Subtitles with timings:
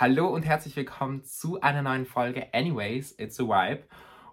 [0.00, 3.82] Hallo und herzlich willkommen zu einer neuen Folge Anyways, It's a Vibe.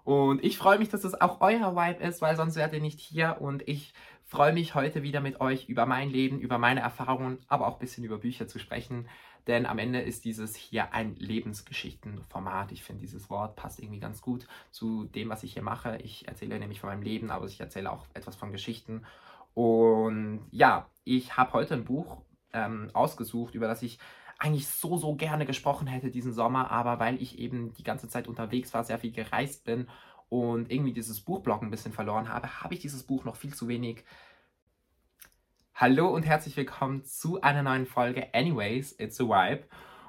[0.02, 2.98] Und ich freue mich, dass es auch euer Vibe ist, weil sonst wärt ihr nicht
[2.98, 3.36] hier.
[3.38, 3.92] Und ich
[4.24, 7.80] freue mich heute wieder mit euch über mein Leben, über meine Erfahrungen, aber auch ein
[7.80, 9.10] bisschen über Bücher zu sprechen.
[9.46, 12.72] Denn am Ende ist dieses hier ein Lebensgeschichtenformat.
[12.72, 15.98] Ich finde, dieses Wort passt irgendwie ganz gut zu dem, was ich hier mache.
[15.98, 19.04] Ich erzähle nämlich von meinem Leben, aber ich erzähle auch etwas von Geschichten.
[19.52, 22.22] Und ja, ich habe heute ein Buch
[22.54, 23.98] ähm, ausgesucht, über das ich
[24.38, 28.28] eigentlich so, so gerne gesprochen hätte diesen Sommer, aber weil ich eben die ganze Zeit
[28.28, 29.88] unterwegs war, sehr viel gereist bin
[30.28, 33.66] und irgendwie dieses Buchblog ein bisschen verloren habe, habe ich dieses Buch noch viel zu
[33.66, 34.04] wenig.
[35.74, 39.64] Hallo und herzlich willkommen zu einer neuen Folge Anyways, It's a Vibe.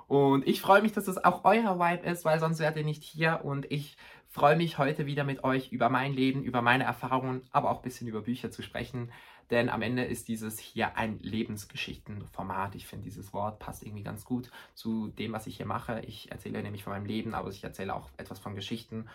[0.08, 3.04] Und ich freue mich, dass es auch euer Vibe ist, weil sonst wärt ihr nicht
[3.04, 3.42] hier.
[3.44, 3.96] Und ich
[4.28, 7.84] freue mich heute wieder mit euch über mein Leben, über meine Erfahrungen, aber auch ein
[7.84, 9.12] bisschen über Bücher zu sprechen.
[9.50, 12.76] Denn am Ende ist dieses hier ein Lebensgeschichtenformat.
[12.76, 16.02] Ich finde, dieses Wort passt irgendwie ganz gut zu dem, was ich hier mache.
[16.02, 19.08] Ich erzähle nämlich von meinem Leben, aber ich erzähle auch etwas von Geschichten.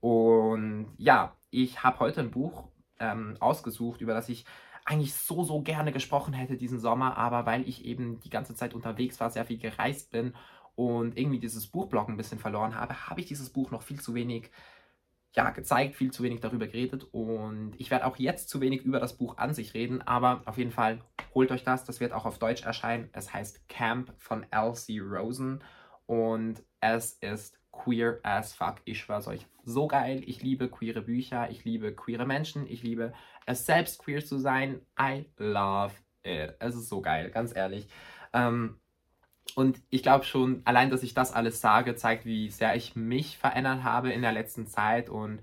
[0.00, 2.64] Und ja, ich habe heute ein Buch
[2.98, 4.46] ähm, ausgesucht, über das ich
[4.84, 8.74] eigentlich so, so gerne gesprochen hätte diesen Sommer, aber weil ich eben die ganze Zeit
[8.74, 10.34] unterwegs war, sehr viel gereist bin
[10.74, 14.14] und irgendwie dieses Buchblog ein bisschen verloren habe, habe ich dieses Buch noch viel zu
[14.14, 14.50] wenig
[15.34, 19.00] ja, gezeigt, viel zu wenig darüber geredet und ich werde auch jetzt zu wenig über
[19.00, 21.00] das Buch an sich reden, aber auf jeden Fall
[21.34, 23.08] holt euch das, das wird auch auf Deutsch erscheinen.
[23.12, 25.64] Es heißt Camp von Elsie Rosen
[26.06, 28.76] und es ist queer as fuck.
[28.84, 30.22] Ich schwör's euch, so geil.
[30.26, 33.14] Ich liebe queere Bücher, ich liebe queere Menschen, ich liebe
[33.46, 34.82] es selbst queer zu sein.
[35.00, 36.54] I love it.
[36.58, 37.88] Es ist so geil, ganz ehrlich.
[38.34, 38.78] Ähm,
[39.54, 43.38] und ich glaube schon, allein, dass ich das alles sage, zeigt, wie sehr ich mich
[43.38, 45.42] verändert habe in der letzten Zeit und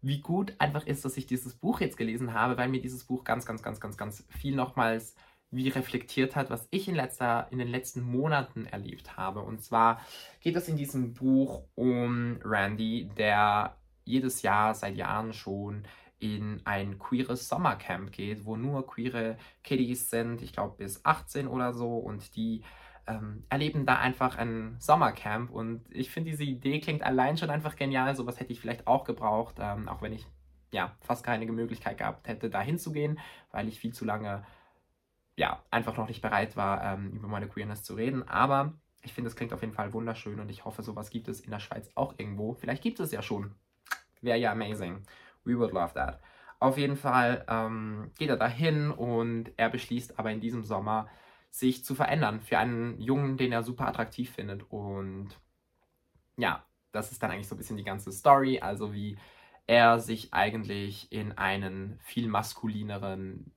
[0.00, 3.24] wie gut einfach ist, dass ich dieses Buch jetzt gelesen habe, weil mir dieses Buch
[3.24, 5.16] ganz, ganz, ganz, ganz, ganz viel nochmals
[5.50, 9.40] wie reflektiert hat, was ich in, letzter, in den letzten Monaten erlebt habe.
[9.40, 10.00] Und zwar
[10.40, 15.84] geht es in diesem Buch um Randy, der jedes Jahr seit Jahren schon
[16.18, 21.72] in ein queeres Sommercamp geht, wo nur queere Kiddies sind, ich glaube bis 18 oder
[21.72, 22.62] so, und die
[23.08, 27.76] ähm, erleben da einfach ein Sommercamp und ich finde, diese Idee klingt allein schon einfach
[27.76, 28.14] genial.
[28.14, 30.26] Sowas hätte ich vielleicht auch gebraucht, ähm, auch wenn ich
[30.70, 33.18] ja fast keine Möglichkeit gehabt hätte, da hinzugehen,
[33.50, 34.44] weil ich viel zu lange
[35.36, 38.28] ja einfach noch nicht bereit war, ähm, über meine Queerness zu reden.
[38.28, 41.40] Aber ich finde, es klingt auf jeden Fall wunderschön und ich hoffe, sowas gibt es
[41.40, 42.54] in der Schweiz auch irgendwo.
[42.54, 43.54] Vielleicht gibt es ja schon.
[44.20, 45.02] Wäre ja amazing.
[45.44, 46.20] We would love that.
[46.60, 51.08] Auf jeden Fall ähm, geht er dahin und er beschließt aber in diesem Sommer,
[51.50, 54.70] sich zu verändern für einen Jungen, den er super attraktiv findet.
[54.70, 55.28] Und
[56.36, 59.18] ja, das ist dann eigentlich so ein bisschen die ganze Story, also wie
[59.66, 63.52] er sich eigentlich in einen viel maskulineren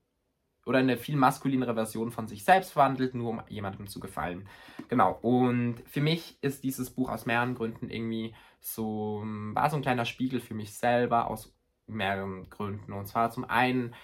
[0.66, 4.48] oder eine viel maskulinere Version von sich selbst verwandelt, nur um jemandem zu gefallen.
[4.90, 5.18] Genau.
[5.22, 10.06] Und für mich ist dieses Buch aus mehreren Gründen irgendwie so, war so ein kleiner
[10.06, 11.56] Spiegel für mich selber aus
[11.88, 12.94] mehreren Gründen.
[12.94, 13.96] Und zwar zum einen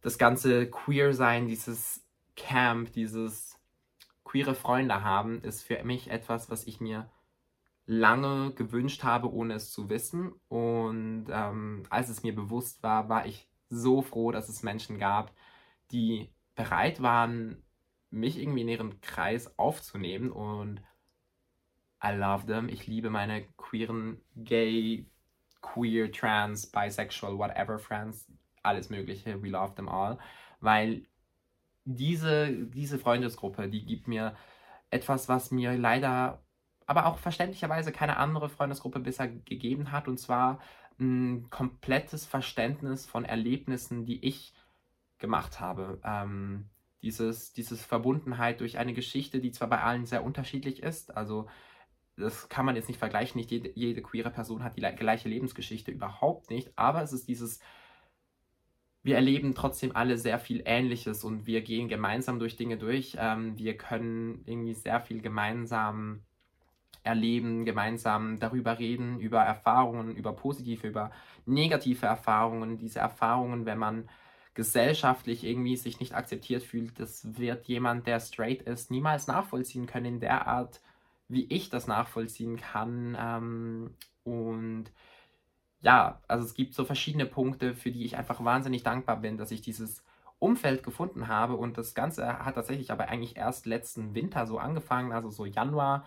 [0.00, 2.04] das ganze Queer-Sein, dieses
[2.42, 3.58] Camp, dieses
[4.24, 7.08] queere Freunde haben, ist für mich etwas, was ich mir
[7.86, 10.32] lange gewünscht habe, ohne es zu wissen.
[10.48, 15.32] Und ähm, als es mir bewusst war, war ich so froh, dass es Menschen gab,
[15.92, 17.62] die bereit waren,
[18.10, 20.30] mich irgendwie in ihren Kreis aufzunehmen.
[20.30, 20.82] Und
[22.04, 22.68] I love them.
[22.68, 25.06] Ich liebe meine queeren, gay,
[25.60, 28.26] queer, trans, bisexual, whatever friends.
[28.64, 29.42] Alles Mögliche.
[29.42, 30.18] We love them all.
[30.60, 31.06] Weil
[31.84, 34.34] diese, diese Freundesgruppe, die gibt mir
[34.90, 36.42] etwas, was mir leider,
[36.86, 40.60] aber auch verständlicherweise keine andere Freundesgruppe bisher gegeben hat, und zwar
[41.00, 44.52] ein komplettes Verständnis von Erlebnissen, die ich
[45.18, 46.00] gemacht habe.
[46.04, 46.68] Ähm,
[47.02, 51.48] dieses, dieses Verbundenheit durch eine Geschichte, die zwar bei allen sehr unterschiedlich ist, also
[52.16, 55.90] das kann man jetzt nicht vergleichen, nicht jede, jede queere Person hat die gleiche Lebensgeschichte,
[55.90, 57.58] überhaupt nicht, aber es ist dieses
[59.02, 63.16] wir erleben trotzdem alle sehr viel Ähnliches und wir gehen gemeinsam durch Dinge durch.
[63.18, 66.20] Ähm, wir können irgendwie sehr viel gemeinsam
[67.02, 71.10] erleben, gemeinsam darüber reden, über Erfahrungen, über positive, über
[71.46, 72.78] negative Erfahrungen.
[72.78, 74.08] Diese Erfahrungen, wenn man
[74.54, 80.06] gesellschaftlich irgendwie sich nicht akzeptiert fühlt, das wird jemand, der straight ist, niemals nachvollziehen können
[80.06, 80.80] in der Art,
[81.28, 83.16] wie ich das nachvollziehen kann.
[83.18, 83.90] Ähm,
[84.24, 84.84] und
[85.82, 89.50] ja, also es gibt so verschiedene Punkte, für die ich einfach wahnsinnig dankbar bin, dass
[89.50, 90.04] ich dieses
[90.38, 91.56] Umfeld gefunden habe.
[91.56, 96.06] Und das Ganze hat tatsächlich aber eigentlich erst letzten Winter so angefangen, also so Januar,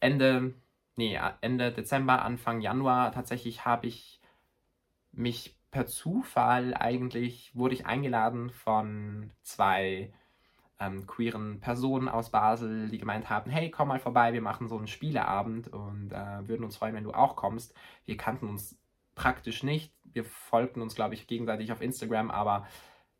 [0.00, 0.54] Ende,
[0.96, 3.12] nee, Ende Dezember, Anfang Januar.
[3.12, 4.20] Tatsächlich habe ich
[5.12, 10.12] mich per Zufall eigentlich, wurde ich eingeladen von zwei
[10.80, 14.78] ähm, queeren Personen aus Basel, die gemeint haben, hey, komm mal vorbei, wir machen so
[14.78, 17.74] einen Spieleabend und äh, würden uns freuen, wenn du auch kommst.
[18.06, 18.79] Wir kannten uns
[19.20, 19.92] praktisch nicht.
[20.02, 22.66] Wir folgten uns, glaube ich, gegenseitig auf Instagram, aber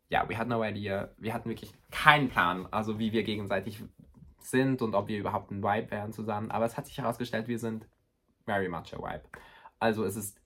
[0.09, 1.11] ja, we had no idea.
[1.17, 3.83] Wir hatten wirklich keinen Plan, also wie wir gegenseitig
[4.39, 6.49] sind und ob wir überhaupt ein Vibe wären zusammen.
[6.49, 7.87] Aber es hat sich herausgestellt, wir sind
[8.45, 9.25] very much a Vibe.
[9.77, 10.41] Also es ist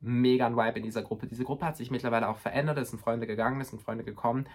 [0.00, 1.28] mega ein Vibe in dieser Gruppe.
[1.28, 2.78] Diese Gruppe hat sich mittlerweile auch verändert.
[2.78, 4.48] Es sind Freunde gegangen, es sind Freunde gekommen.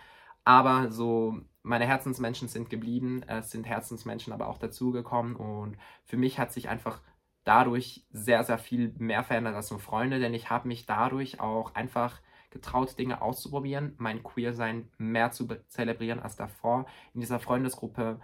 [0.44, 3.24] Aber so, meine Herzensmenschen sind geblieben.
[3.26, 5.38] Es sind Herzensmenschen aber auch dazugekommen.
[5.38, 7.00] Und für mich hat sich einfach
[7.44, 11.74] dadurch sehr, sehr viel mehr verändert als nur Freunde, denn ich habe mich dadurch auch
[11.76, 12.22] einfach
[12.52, 16.86] getraut, Dinge auszuprobieren, mein Queer-Sein mehr zu zelebrieren als davor.
[17.14, 18.20] In dieser Freundesgruppe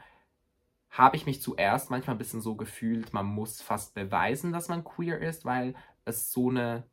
[0.89, 4.83] habe ich mich zuerst manchmal ein bisschen so gefühlt, man muss fast beweisen, dass man
[4.83, 5.75] queer ist, weil
[6.05, 6.83] es so eine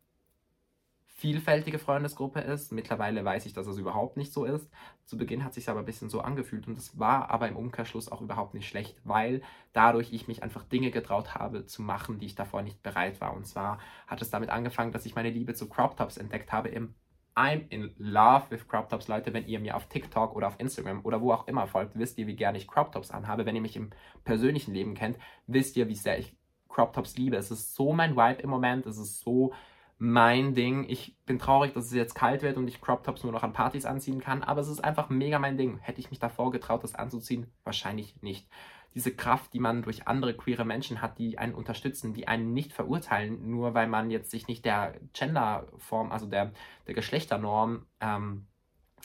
[1.17, 2.73] vielfältige Freundesgruppe ist.
[2.73, 4.69] Mittlerweile weiß ich, dass es überhaupt nicht so ist.
[5.05, 7.55] Zu Beginn hat es sich aber ein bisschen so angefühlt und es war aber im
[7.55, 9.41] Umkehrschluss auch überhaupt nicht schlecht, weil
[9.71, 13.33] dadurch ich mich einfach Dinge getraut habe zu machen, die ich davor nicht bereit war.
[13.33, 16.67] Und zwar hat es damit angefangen, dass ich meine Liebe zu Crop Tops entdeckt habe
[16.67, 16.93] im
[17.33, 19.33] I'm in love with Crop Tops, Leute.
[19.33, 22.27] Wenn ihr mir auf TikTok oder auf Instagram oder wo auch immer folgt, wisst ihr,
[22.27, 23.45] wie gerne ich Crop Tops anhabe.
[23.45, 23.91] Wenn ihr mich im
[24.25, 25.17] persönlichen Leben kennt,
[25.47, 26.35] wisst ihr, wie sehr ich
[26.67, 27.37] Crop Tops liebe.
[27.37, 28.85] Es ist so mein Vibe im Moment.
[28.85, 29.53] Es ist so
[29.97, 30.85] mein Ding.
[30.89, 33.53] Ich bin traurig, dass es jetzt kalt wird und ich Crop Tops nur noch an
[33.53, 35.77] Partys anziehen kann, aber es ist einfach mega mein Ding.
[35.79, 37.47] Hätte ich mich davor getraut, das anzuziehen?
[37.63, 38.47] Wahrscheinlich nicht.
[38.93, 42.71] Diese Kraft, die man durch andere queere Menschen hat, die einen unterstützen, die einen nicht
[42.71, 46.53] verurteilen, nur weil man jetzt sich nicht der Genderform, also der,
[46.87, 48.47] der Geschlechternorm ähm,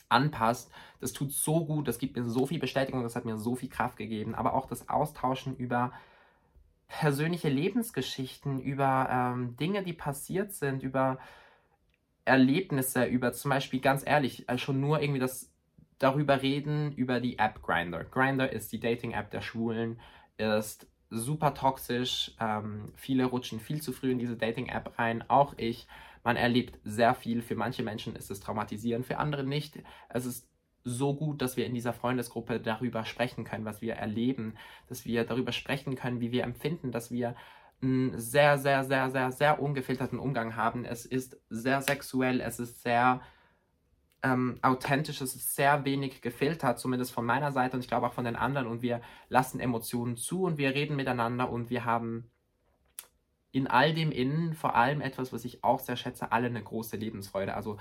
[0.08, 0.70] anpasst.
[1.00, 3.68] Das tut so gut, das gibt mir so viel Bestätigung, das hat mir so viel
[3.68, 5.92] Kraft gegeben, aber auch das Austauschen über
[6.90, 11.18] persönliche Lebensgeschichten, über ähm, Dinge, die passiert sind, über
[12.24, 15.52] Erlebnisse, über zum Beispiel ganz ehrlich, also schon nur irgendwie das
[15.98, 18.04] darüber reden, über die App Grinder.
[18.04, 20.00] Grinder ist die Dating-App der Schwulen,
[20.36, 22.32] ist super toxisch.
[22.40, 25.86] Ähm, viele rutschen viel zu früh in diese Dating-App rein, auch ich.
[26.24, 27.40] Man erlebt sehr viel.
[27.40, 29.78] Für manche Menschen ist es traumatisierend, für andere nicht.
[30.08, 30.49] Es ist
[30.84, 34.54] so gut, dass wir in dieser Freundesgruppe darüber sprechen können, was wir erleben,
[34.88, 37.36] dass wir darüber sprechen können, wie wir empfinden, dass wir
[37.82, 40.84] einen sehr, sehr, sehr, sehr, sehr ungefilterten Umgang haben.
[40.84, 43.20] Es ist sehr sexuell, es ist sehr
[44.22, 48.12] ähm, authentisch, es ist sehr wenig gefiltert, zumindest von meiner Seite und ich glaube auch
[48.12, 48.66] von den anderen.
[48.66, 52.30] Und wir lassen Emotionen zu und wir reden miteinander und wir haben
[53.52, 56.96] in all dem Innen vor allem etwas, was ich auch sehr schätze, alle eine große
[56.96, 57.54] Lebensfreude.
[57.54, 57.78] Also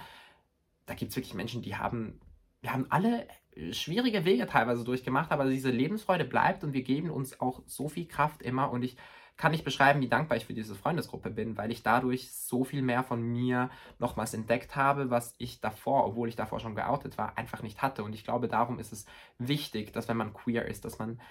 [0.86, 2.20] da gibt es wirklich Menschen, die haben
[2.62, 7.10] wir haben alle äh, schwierige Wege teilweise durchgemacht, aber diese Lebensfreude bleibt und wir geben
[7.10, 8.98] uns auch so viel Kraft immer und ich
[9.40, 12.82] kann nicht beschreiben, wie dankbar ich für diese Freundesgruppe bin, weil ich dadurch so viel
[12.82, 17.38] mehr von mir nochmals entdeckt habe, was ich davor, obwohl ich davor schon geoutet war,
[17.38, 18.04] einfach nicht hatte.
[18.04, 19.06] Und ich glaube, darum ist es
[19.38, 21.22] wichtig, dass wenn man queer ist, dass man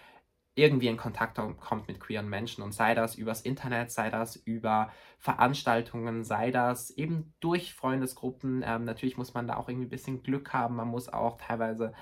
[0.58, 4.90] irgendwie in Kontakt kommt mit queeren Menschen und sei das übers Internet, sei das über
[5.18, 8.62] Veranstaltungen, sei das eben durch Freundesgruppen.
[8.66, 11.92] Ähm, natürlich muss man da auch irgendwie ein bisschen Glück haben, man muss auch teilweise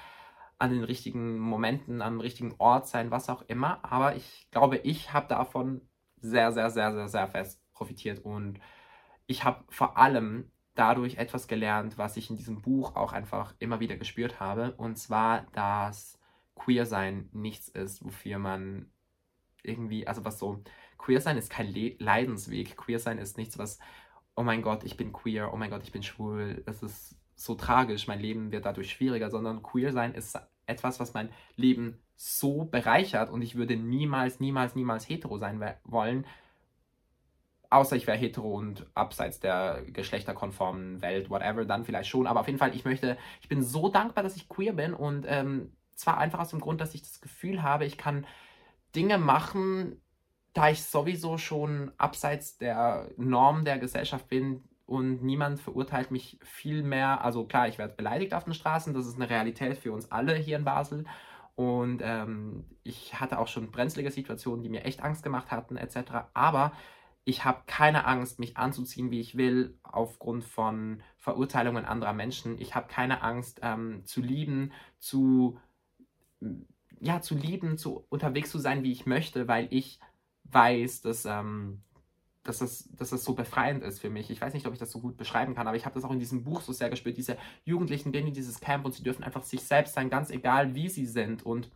[0.59, 3.85] an den richtigen Momenten, am richtigen Ort sein, was auch immer.
[3.85, 5.83] Aber ich glaube, ich habe davon
[6.17, 8.59] sehr, sehr, sehr, sehr, sehr fest profitiert und
[9.27, 13.81] ich habe vor allem dadurch etwas gelernt, was ich in diesem Buch auch einfach immer
[13.81, 16.19] wieder gespürt habe, und zwar, dass
[16.57, 18.91] Queer sein nichts ist, wofür man
[19.63, 20.63] irgendwie, also was so,
[20.99, 22.77] Queer sein ist kein Le Leidensweg.
[22.77, 23.79] Queer sein ist nichts, was,
[24.35, 27.55] oh mein Gott, ich bin queer, oh mein Gott, ich bin schwul, es ist so
[27.55, 32.65] tragisch, mein Leben wird dadurch schwieriger, sondern Queer sein ist etwas, was mein Leben so
[32.65, 36.27] bereichert und ich würde niemals, niemals, niemals hetero sein wollen,
[37.71, 42.27] außer ich wäre hetero und abseits der geschlechterkonformen Welt, whatever, dann vielleicht schon.
[42.27, 45.27] Aber auf jeden Fall, ich möchte, ich bin so dankbar, dass ich queer bin und
[45.29, 48.27] ähm, zwar einfach aus dem Grund, dass ich das Gefühl habe, ich kann
[48.95, 50.01] Dinge machen,
[50.53, 56.83] da ich sowieso schon abseits der Norm der Gesellschaft bin und niemand verurteilt mich viel
[56.83, 57.25] mehr.
[57.25, 60.35] Also klar, ich werde beleidigt auf den Straßen, das ist eine Realität für uns alle
[60.35, 61.05] hier in Basel.
[61.57, 66.29] Und ähm, ich hatte auch schon brenzlige Situationen, die mir echt Angst gemacht hatten, etc.
[66.35, 66.73] Aber
[67.25, 72.61] ich habe keine Angst, mich anzuziehen, wie ich will, aufgrund von Verurteilungen anderer Menschen.
[72.61, 75.59] Ich habe keine Angst ähm, zu lieben, zu
[77.01, 79.99] ja, zu lieben, zu unterwegs zu sein, wie ich möchte, weil ich
[80.45, 81.83] weiß, dass, ähm,
[82.43, 84.31] dass, das, dass das so befreiend ist für mich.
[84.31, 86.13] Ich weiß nicht, ob ich das so gut beschreiben kann, aber ich habe das auch
[86.13, 87.17] in diesem Buch so sehr gespürt.
[87.17, 90.75] Diese Jugendlichen gehen in dieses Camp und sie dürfen einfach sich selbst sein, ganz egal,
[90.75, 91.45] wie sie sind.
[91.45, 91.71] Und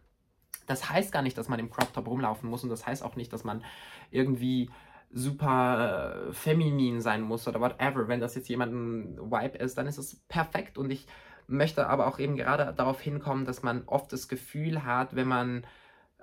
[0.67, 3.17] das heißt gar nicht, dass man im Crop Top rumlaufen muss und das heißt auch
[3.17, 3.64] nicht, dass man
[4.11, 4.71] irgendwie
[5.12, 8.07] super äh, feminin sein muss oder whatever.
[8.07, 11.07] Wenn das jetzt jemand ein Vibe ist, dann ist es perfekt und ich
[11.50, 15.66] möchte aber auch eben gerade darauf hinkommen, dass man oft das Gefühl hat, wenn man,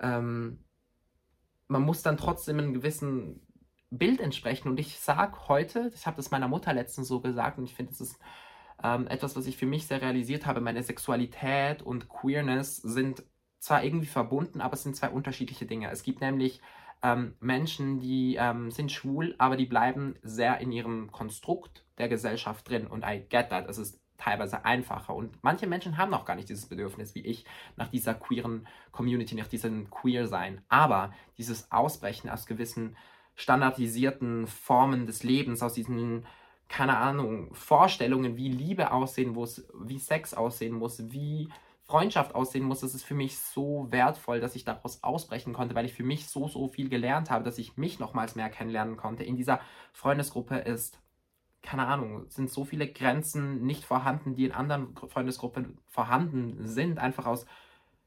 [0.00, 0.64] ähm,
[1.68, 3.40] man muss dann trotzdem einem gewissen
[3.90, 4.68] Bild entsprechen.
[4.68, 7.92] Und ich sage heute, ich habe das meiner Mutter letztens so gesagt und ich finde,
[7.92, 8.18] das ist
[8.82, 10.60] ähm, etwas, was ich für mich sehr realisiert habe.
[10.60, 13.22] Meine Sexualität und Queerness sind
[13.58, 15.90] zwar irgendwie verbunden, aber es sind zwei unterschiedliche Dinge.
[15.90, 16.60] Es gibt nämlich
[17.02, 22.68] ähm, Menschen, die ähm, sind schwul, aber die bleiben sehr in ihrem Konstrukt der Gesellschaft
[22.68, 22.86] drin.
[22.86, 23.68] Und I get that.
[23.68, 25.14] Es ist teilweise einfacher.
[25.14, 27.44] Und manche Menschen haben auch gar nicht dieses Bedürfnis wie ich
[27.76, 30.60] nach dieser queeren Community, nach diesem Queer-Sein.
[30.68, 32.96] Aber dieses Ausbrechen aus gewissen
[33.36, 36.26] standardisierten Formen des Lebens, aus diesen,
[36.68, 41.48] keine Ahnung, Vorstellungen, wie Liebe aussehen muss, wie Sex aussehen muss, wie
[41.88, 45.86] Freundschaft aussehen muss, das ist für mich so wertvoll, dass ich daraus ausbrechen konnte, weil
[45.86, 49.22] ich für mich so, so viel gelernt habe, dass ich mich nochmals mehr kennenlernen konnte.
[49.22, 49.60] In dieser
[49.94, 51.00] Freundesgruppe ist,
[51.68, 57.26] keine Ahnung, sind so viele Grenzen nicht vorhanden, die in anderen Freundesgruppen vorhanden sind, einfach
[57.26, 57.44] aus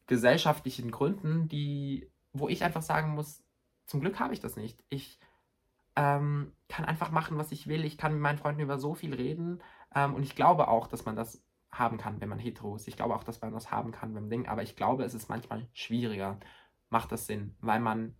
[0.07, 3.43] gesellschaftlichen Gründen, die, wo ich einfach sagen muss,
[3.85, 4.83] zum Glück habe ich das nicht.
[4.89, 5.19] Ich
[5.95, 7.85] ähm, kann einfach machen, was ich will.
[7.85, 9.61] Ich kann mit meinen Freunden über so viel reden.
[9.93, 12.87] Ähm, und ich glaube auch, dass man das haben kann, wenn man hetero ist.
[12.87, 15.29] Ich glaube auch, dass man das haben kann, man denkt, aber ich glaube, es ist
[15.29, 16.39] manchmal schwieriger.
[16.89, 18.15] Macht das Sinn, weil man.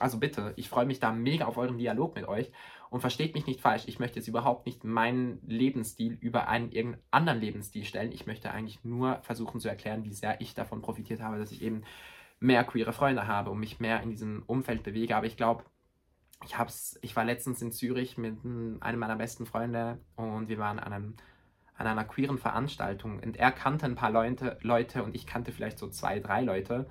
[0.00, 2.50] Also bitte, ich freue mich da mega auf euren Dialog mit euch
[2.90, 3.84] und versteht mich nicht falsch.
[3.86, 8.12] Ich möchte jetzt überhaupt nicht meinen Lebensstil über einen irgendeinen anderen Lebensstil stellen.
[8.12, 11.62] Ich möchte eigentlich nur versuchen zu erklären, wie sehr ich davon profitiert habe, dass ich
[11.62, 11.82] eben
[12.40, 15.16] mehr queere Freunde habe und mich mehr in diesem Umfeld bewege.
[15.16, 15.64] Aber ich glaube,
[16.44, 16.56] ich
[17.02, 21.14] ich war letztens in Zürich mit einem meiner besten Freunde und wir waren an einem
[21.76, 25.78] an einer queeren Veranstaltung und er kannte ein paar Leute, Leute und ich kannte vielleicht
[25.78, 26.86] so zwei, drei Leute.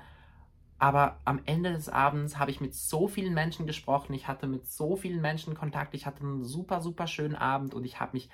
[0.80, 4.68] Aber am Ende des Abends habe ich mit so vielen Menschen gesprochen, ich hatte mit
[4.68, 8.30] so vielen Menschen Kontakt, ich hatte einen super, super schönen Abend und ich habe mich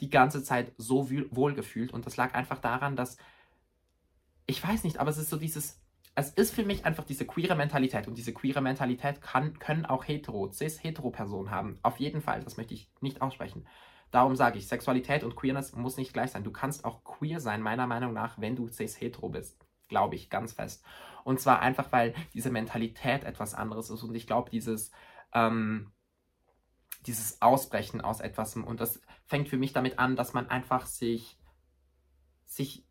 [0.00, 3.16] die ganze Zeit so wohl gefühlt und das lag einfach daran, dass
[4.46, 5.80] ich weiß nicht, aber es ist so dieses,
[6.14, 10.06] es ist für mich einfach diese queere Mentalität und diese queere Mentalität kann, können auch
[10.06, 11.78] hetero, cis-hetero Personen haben.
[11.82, 13.66] Auf jeden Fall, das möchte ich nicht aussprechen.
[14.10, 16.44] Darum sage ich, Sexualität und Queerness muss nicht gleich sein.
[16.44, 19.58] Du kannst auch queer sein, meiner Meinung nach, wenn du cis-hetero bist.
[19.88, 20.84] Glaube ich, ganz fest.
[21.24, 24.02] Und zwar einfach, weil diese Mentalität etwas anderes ist.
[24.02, 24.92] Und ich glaube, dieses,
[25.32, 25.92] ähm,
[27.06, 31.38] dieses Ausbrechen aus etwas, und das fängt für mich damit an, dass man einfach sich,
[32.44, 32.86] sich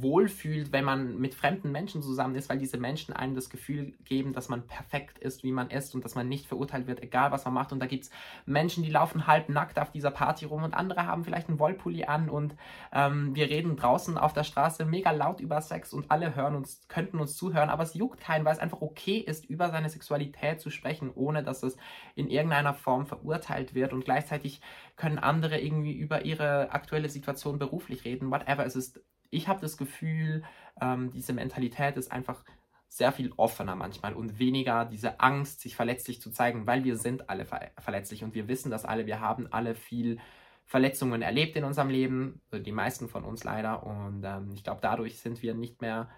[0.00, 4.32] wohlfühlt, wenn man mit fremden Menschen zusammen ist, weil diese Menschen einem das Gefühl geben,
[4.32, 7.44] dass man perfekt ist, wie man ist und dass man nicht verurteilt wird, egal was
[7.44, 7.72] man macht.
[7.72, 8.10] Und da gibt es
[8.46, 12.04] Menschen, die laufen halb nackt auf dieser Party rum und andere haben vielleicht einen Wollpulli
[12.04, 12.54] an und
[12.92, 16.88] ähm, wir reden draußen auf der Straße mega laut über Sex und alle hören uns,
[16.88, 20.60] könnten uns zuhören, aber es juckt keinen, weil es einfach okay ist, über seine Sexualität
[20.60, 21.76] zu sprechen, ohne dass es
[22.14, 24.62] in irgendeiner Form verurteilt wird und gleichzeitig
[24.96, 28.64] können andere irgendwie über ihre aktuelle Situation beruflich reden, whatever.
[28.64, 30.44] Es ist ich habe das Gefühl,
[30.80, 32.44] ähm, diese Mentalität ist einfach
[32.86, 37.30] sehr viel offener manchmal und weniger diese Angst, sich verletzlich zu zeigen, weil wir sind
[37.30, 40.20] alle ver verletzlich und wir wissen das alle, wir haben alle viel
[40.66, 44.80] Verletzungen erlebt in unserem Leben, also die meisten von uns leider und ähm, ich glaube,
[44.82, 46.10] dadurch sind wir nicht mehr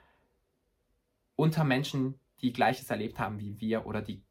[1.37, 4.25] unter Menschen, die Gleiches erlebt haben wie wir oder die,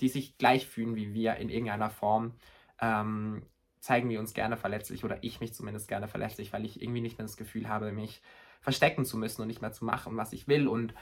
[0.00, 2.34] die sich gleich fühlen wie wir in irgendeiner Form.
[2.80, 3.46] Ähm,
[3.80, 7.18] zeigen wir uns gerne verletzlich oder ich mich zumindest gerne verletzlich, weil ich irgendwie nicht
[7.18, 8.22] mehr das Gefühl habe, mich
[8.60, 10.68] verstecken zu müssen und nicht mehr zu machen, was ich will.
[10.68, 10.94] Und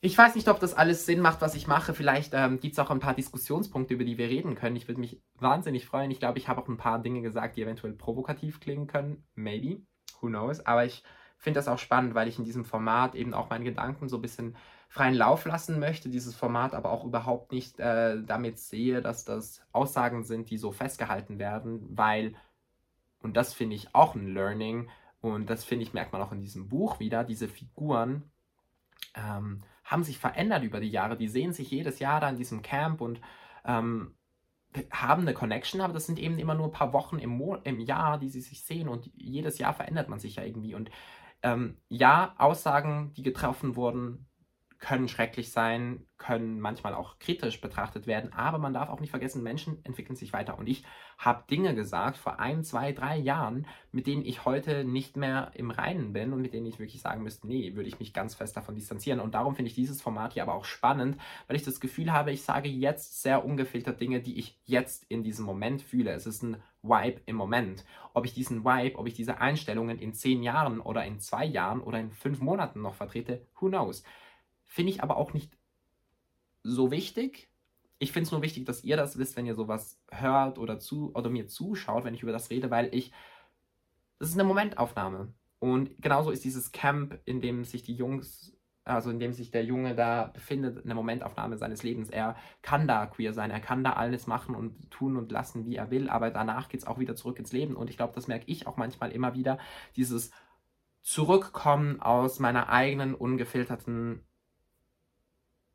[0.00, 1.92] ich weiß nicht, ob das alles Sinn macht, was ich mache.
[1.92, 4.76] Vielleicht ähm, gibt es auch ein paar Diskussionspunkte, über die wir reden können.
[4.76, 6.10] Ich würde mich wahnsinnig freuen.
[6.10, 9.24] Ich glaube, ich habe auch ein paar Dinge gesagt, die eventuell provokativ klingen können.
[9.34, 9.82] Maybe.
[10.20, 10.60] Who knows?
[10.60, 11.02] Aber ich
[11.36, 14.22] finde das auch spannend, weil ich in diesem Format eben auch meine Gedanken so ein
[14.22, 14.56] bisschen
[14.90, 19.62] freien Lauf lassen möchte, dieses Format aber auch überhaupt nicht äh, damit sehe, dass das
[19.70, 22.34] Aussagen sind, die so festgehalten werden, weil,
[23.22, 26.40] und das finde ich auch ein Learning, und das finde ich, merkt man auch in
[26.40, 28.30] diesem Buch wieder, diese Figuren
[29.14, 32.62] ähm, haben sich verändert über die Jahre, die sehen sich jedes Jahr da in diesem
[32.62, 33.20] Camp und
[33.64, 34.14] ähm,
[34.90, 37.78] haben eine Connection, aber das sind eben immer nur ein paar Wochen im, Mo im
[37.78, 40.74] Jahr, die sie sich sehen und jedes Jahr verändert man sich ja irgendwie.
[40.74, 40.90] Und
[41.42, 44.26] ähm, ja, Aussagen, die getroffen wurden,
[44.80, 49.42] können schrecklich sein, können manchmal auch kritisch betrachtet werden, aber man darf auch nicht vergessen,
[49.42, 50.58] Menschen entwickeln sich weiter.
[50.58, 50.84] Und ich
[51.18, 55.70] habe Dinge gesagt vor ein, zwei, drei Jahren, mit denen ich heute nicht mehr im
[55.70, 58.56] Reinen bin und mit denen ich wirklich sagen müsste, nee, würde ich mich ganz fest
[58.56, 59.20] davon distanzieren.
[59.20, 62.32] Und darum finde ich dieses Format hier aber auch spannend, weil ich das Gefühl habe,
[62.32, 66.12] ich sage jetzt sehr ungefiltert Dinge, die ich jetzt in diesem Moment fühle.
[66.12, 67.84] Es ist ein Vibe im Moment.
[68.14, 71.80] Ob ich diesen Vibe, ob ich diese Einstellungen in zehn Jahren oder in zwei Jahren
[71.80, 74.02] oder in fünf Monaten noch vertrete, who knows.
[74.70, 75.58] Finde ich aber auch nicht
[76.62, 77.50] so wichtig.
[77.98, 81.12] Ich finde es nur wichtig, dass ihr das wisst, wenn ihr sowas hört oder, zu,
[81.12, 83.10] oder mir zuschaut, wenn ich über das rede, weil ich.
[84.20, 85.34] Das ist eine Momentaufnahme.
[85.58, 89.64] Und genauso ist dieses Camp, in dem sich die Jungs, also in dem sich der
[89.64, 92.08] Junge da befindet, eine Momentaufnahme seines Lebens.
[92.08, 95.74] Er kann da queer sein, er kann da alles machen und tun und lassen, wie
[95.74, 97.74] er will, aber danach geht es auch wieder zurück ins Leben.
[97.74, 99.58] Und ich glaube, das merke ich auch manchmal immer wieder,
[99.96, 100.30] dieses
[101.02, 104.24] Zurückkommen aus meiner eigenen ungefilterten,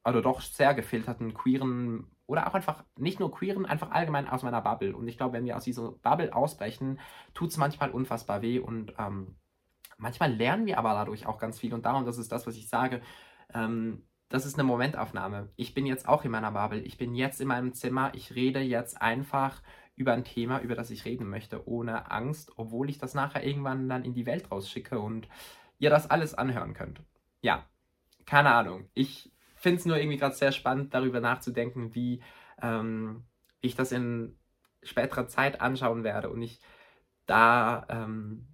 [0.06, 4.62] also doch sehr gefilterten queeren oder auch einfach nicht nur queeren, einfach allgemein aus meiner
[4.62, 4.96] Bubble.
[4.96, 7.00] Und ich glaube, wenn wir aus dieser Bubble ausbrechen,
[7.34, 9.36] tut es manchmal unfassbar weh und ähm,
[9.98, 11.74] manchmal lernen wir aber dadurch auch ganz viel.
[11.74, 13.02] Und darum, das ist das, was ich sage,
[13.52, 15.50] ähm, das ist eine Momentaufnahme.
[15.56, 18.60] Ich bin jetzt auch in meiner Bubble, ich bin jetzt in meinem Zimmer, ich rede
[18.60, 19.64] jetzt einfach
[19.96, 23.90] über ein Thema, über das ich reden möchte, ohne Angst, obwohl ich das nachher irgendwann
[23.90, 25.28] dann in die Welt rausschicke und
[25.80, 27.02] ihr das alles anhören könnt.
[27.42, 27.66] Ja,
[28.26, 28.90] keine Ahnung.
[28.94, 29.32] Ich
[29.66, 32.22] finde es nur irgendwie gerade sehr spannend, darüber nachzudenken, wie
[32.62, 33.24] ähm,
[33.62, 34.38] ich das in
[34.84, 36.60] späterer Zeit anschauen werde und ich
[37.26, 38.46] da ähm,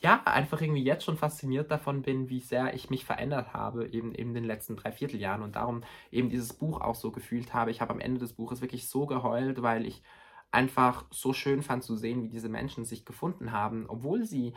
[0.00, 4.14] ja einfach irgendwie jetzt schon fasziniert davon bin, wie sehr ich mich verändert habe, eben
[4.14, 7.72] in den letzten drei Vierteljahren und darum eben dieses Buch auch so gefühlt habe.
[7.72, 10.04] Ich habe am Ende des Buches wirklich so geheult, weil ich
[10.52, 14.54] einfach so schön fand zu sehen, wie diese Menschen sich gefunden haben, obwohl sie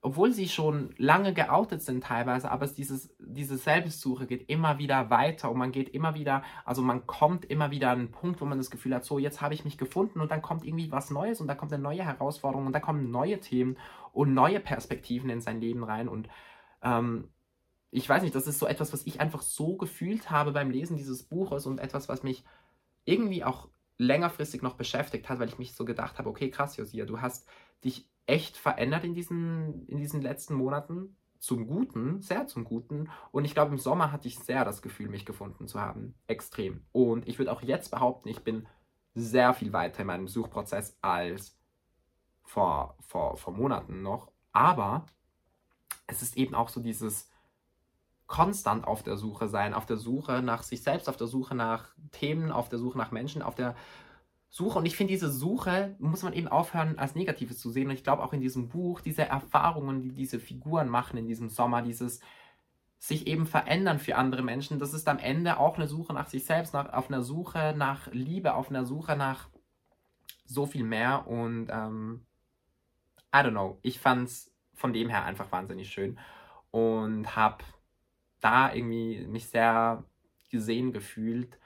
[0.00, 5.10] obwohl sie schon lange geoutet sind teilweise, aber es dieses, diese Selbstsuche geht immer wieder
[5.10, 8.44] weiter und man geht immer wieder, also man kommt immer wieder an einen Punkt, wo
[8.44, 11.10] man das Gefühl hat, so jetzt habe ich mich gefunden und dann kommt irgendwie was
[11.10, 13.76] Neues und da kommt eine neue Herausforderung und da kommen neue Themen
[14.12, 16.28] und neue Perspektiven in sein Leben rein und
[16.82, 17.28] ähm,
[17.90, 20.96] ich weiß nicht, das ist so etwas, was ich einfach so gefühlt habe beim Lesen
[20.96, 22.44] dieses Buches und etwas, was mich
[23.04, 27.04] irgendwie auch längerfristig noch beschäftigt hat, weil ich mich so gedacht habe, okay, krass, Josia,
[27.04, 27.48] du hast
[27.84, 31.16] dich echt verändert in diesen, in diesen letzten Monaten.
[31.40, 33.10] Zum Guten, sehr zum Guten.
[33.30, 36.14] Und ich glaube, im Sommer hatte ich sehr das Gefühl, mich gefunden zu haben.
[36.26, 36.84] Extrem.
[36.90, 38.66] Und ich würde auch jetzt behaupten, ich bin
[39.14, 41.56] sehr viel weiter in meinem Suchprozess als
[42.42, 44.32] vor, vor, vor Monaten noch.
[44.52, 45.06] Aber
[46.08, 47.30] es ist eben auch so dieses
[48.26, 51.94] konstant auf der Suche sein, auf der Suche nach sich selbst, auf der Suche nach
[52.10, 53.76] Themen, auf der Suche nach Menschen, auf der
[54.50, 54.78] Suche.
[54.78, 57.88] Und ich finde, diese Suche muss man eben aufhören, als Negatives zu sehen.
[57.88, 61.48] Und ich glaube auch in diesem Buch, diese Erfahrungen, die diese Figuren machen in diesem
[61.48, 62.20] Sommer, dieses
[62.98, 66.44] sich eben verändern für andere Menschen, das ist am Ende auch eine Suche nach sich
[66.44, 69.48] selbst, nach, auf einer Suche nach Liebe, auf einer Suche nach
[70.46, 71.28] so viel mehr.
[71.28, 72.26] Und ähm,
[73.32, 76.18] I don't know, ich fand es von dem her einfach wahnsinnig schön
[76.70, 77.64] und habe
[78.40, 80.04] da irgendwie mich sehr
[80.50, 81.58] gesehen gefühlt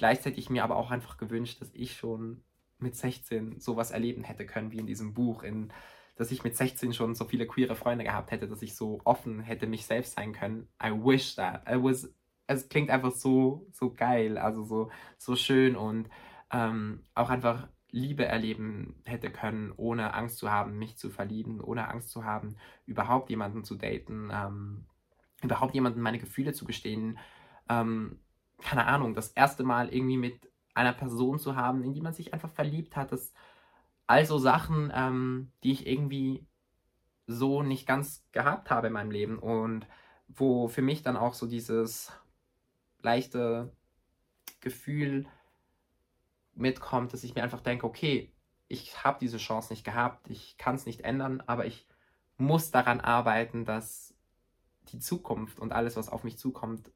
[0.00, 2.42] Gleichzeitig mir aber auch einfach gewünscht, dass ich schon
[2.78, 5.74] mit 16 sowas erleben hätte können wie in diesem Buch, in,
[6.16, 9.40] dass ich mit 16 schon so viele queere Freunde gehabt hätte, dass ich so offen
[9.40, 10.68] hätte mich selbst sein können.
[10.82, 11.68] I wish that.
[11.68, 12.10] It was,
[12.46, 16.08] es klingt einfach so, so geil, also so, so schön und
[16.50, 21.88] ähm, auch einfach Liebe erleben hätte können, ohne Angst zu haben, mich zu verlieben, ohne
[21.88, 24.86] Angst zu haben, überhaupt jemanden zu daten, ähm,
[25.42, 27.18] überhaupt jemanden meine Gefühle zu gestehen.
[27.68, 28.18] Ähm,
[28.62, 32.32] keine Ahnung, das erste Mal irgendwie mit einer Person zu haben, in die man sich
[32.32, 33.12] einfach verliebt hat.
[33.12, 33.32] Das
[34.06, 36.46] also Sachen, ähm, die ich irgendwie
[37.26, 39.86] so nicht ganz gehabt habe in meinem Leben und
[40.26, 42.12] wo für mich dann auch so dieses
[43.02, 43.72] leichte
[44.60, 45.26] Gefühl
[46.54, 48.32] mitkommt, dass ich mir einfach denke, okay,
[48.66, 51.86] ich habe diese Chance nicht gehabt, ich kann es nicht ändern, aber ich
[52.36, 54.14] muss daran arbeiten, dass
[54.88, 56.90] die Zukunft und alles, was auf mich zukommt,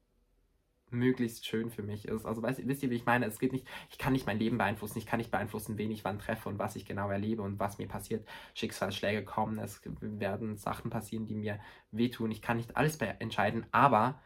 [0.95, 2.25] möglichst schön für mich ist.
[2.25, 3.25] Also weißt, wisst ihr, wie ich meine?
[3.25, 6.03] Es geht nicht, ich kann nicht mein Leben beeinflussen, ich kann nicht beeinflussen, wen ich
[6.03, 8.27] wann treffe und was ich genau erlebe und was mir passiert.
[8.53, 11.59] Schicksalsschläge kommen, es werden Sachen passieren, die mir
[11.91, 12.31] wehtun.
[12.31, 14.21] Ich kann nicht alles entscheiden, aber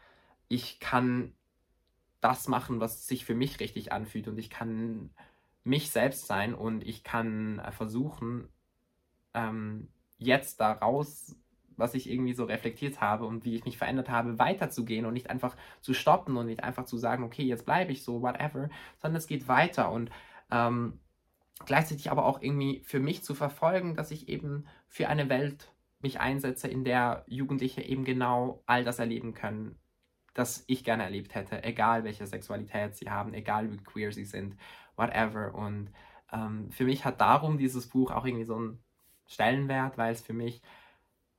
[0.48, 1.34] ich kann
[2.20, 5.10] das machen, was sich für mich richtig anfühlt und ich kann
[5.64, 8.48] mich selbst sein und ich kann äh, versuchen,
[9.34, 11.36] ähm, jetzt daraus
[11.80, 15.30] was ich irgendwie so reflektiert habe und wie ich mich verändert habe, weiterzugehen und nicht
[15.30, 19.16] einfach zu stoppen und nicht einfach zu sagen, okay, jetzt bleibe ich so, whatever, sondern
[19.16, 20.10] es geht weiter und
[20.50, 21.00] ähm,
[21.66, 26.20] gleichzeitig aber auch irgendwie für mich zu verfolgen, dass ich eben für eine Welt mich
[26.20, 29.78] einsetze, in der Jugendliche eben genau all das erleben können,
[30.34, 34.56] das ich gerne erlebt hätte, egal welche Sexualität sie haben, egal wie queer sie sind,
[34.96, 35.54] whatever.
[35.54, 35.90] Und
[36.32, 38.82] ähm, für mich hat darum dieses Buch auch irgendwie so einen
[39.26, 40.62] Stellenwert, weil es für mich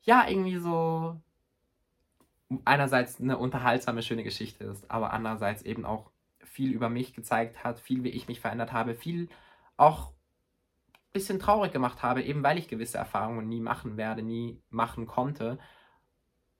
[0.04, 1.20] ja, irgendwie so
[2.66, 6.12] einerseits eine unterhaltsame, schöne Geschichte ist, aber andererseits eben auch
[6.44, 9.30] viel über mich gezeigt hat, viel wie ich mich verändert habe, viel
[9.78, 10.10] auch
[10.94, 15.06] ein bisschen traurig gemacht habe, eben weil ich gewisse Erfahrungen nie machen werde, nie machen
[15.06, 15.60] konnte,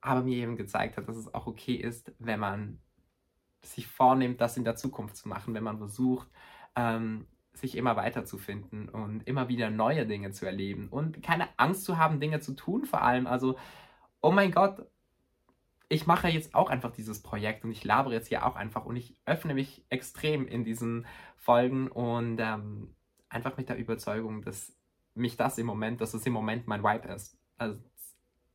[0.01, 2.80] aber mir eben gezeigt hat, dass es auch okay ist, wenn man
[3.63, 6.27] sich vornimmt, das in der Zukunft zu machen, wenn man versucht,
[6.75, 11.97] ähm, sich immer weiterzufinden und immer wieder neue Dinge zu erleben und keine Angst zu
[11.97, 13.27] haben, Dinge zu tun vor allem.
[13.27, 13.57] Also,
[14.21, 14.85] oh mein Gott,
[15.89, 18.95] ich mache jetzt auch einfach dieses Projekt und ich labere jetzt hier auch einfach und
[18.95, 22.95] ich öffne mich extrem in diesen Folgen und ähm,
[23.27, 24.73] einfach mit der Überzeugung, dass
[25.15, 27.37] mich das im Moment, dass es im Moment mein Vibe ist.
[27.57, 27.77] Also,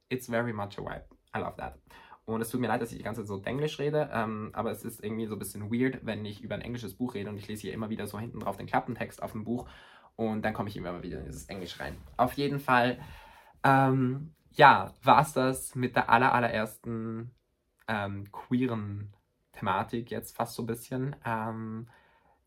[0.09, 1.05] it's very much a vibe.
[1.35, 1.79] I love that.
[2.27, 4.73] Und es tut mir leid, dass ich die ganze Zeit so Englisch rede, ähm, aber
[4.73, 7.37] es ist irgendwie so ein bisschen weird, wenn ich über ein englisches Buch rede und
[7.37, 9.69] ich lese hier immer wieder so hinten drauf den Klappentext auf dem Buch
[10.17, 11.97] und dann komme ich immer wieder in dieses Englisch rein.
[12.17, 12.99] Auf jeden Fall,
[13.63, 17.31] ähm, ja, war es das mit der aller, allerersten
[17.87, 19.15] ähm, queeren
[19.53, 21.89] Thematik jetzt fast so ein bisschen ähm,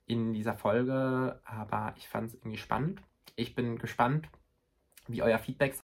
[0.05, 3.01] in dieser Folge, aber ich fand es irgendwie spannend.
[3.37, 4.27] Ich bin gespannt,
[5.07, 5.73] wie euer Feedback